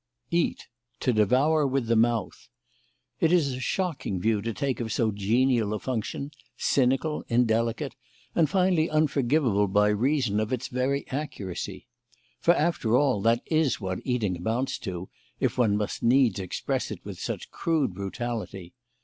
[0.31, 0.67] "Eat:
[0.99, 2.49] to devour with the mouth."
[3.19, 7.95] It is a shocking view to take of so genial a function: cynical, indelicate,
[8.33, 11.85] and finally unforgivable by reason of its very accuracy.
[12.39, 15.09] For, after all, that is what eating amounts to,
[15.39, 18.73] if one must needs express it with such crude brutality.